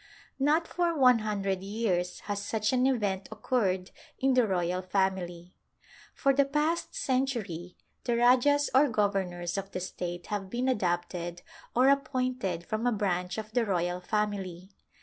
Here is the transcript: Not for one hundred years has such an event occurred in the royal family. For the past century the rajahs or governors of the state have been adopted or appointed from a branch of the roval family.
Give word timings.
Not 0.39 0.67
for 0.67 0.97
one 0.97 1.19
hundred 1.19 1.61
years 1.61 2.21
has 2.21 2.41
such 2.41 2.73
an 2.73 2.87
event 2.87 3.29
occurred 3.31 3.91
in 4.17 4.33
the 4.33 4.47
royal 4.47 4.81
family. 4.81 5.53
For 6.15 6.33
the 6.33 6.43
past 6.43 6.95
century 6.95 7.75
the 8.05 8.13
rajahs 8.17 8.71
or 8.73 8.89
governors 8.89 9.59
of 9.59 9.69
the 9.73 9.79
state 9.79 10.25
have 10.33 10.49
been 10.49 10.67
adopted 10.67 11.43
or 11.75 11.87
appointed 11.87 12.65
from 12.65 12.87
a 12.87 12.91
branch 12.91 13.37
of 13.37 13.51
the 13.51 13.61
roval 13.63 14.01
family. 14.03 14.71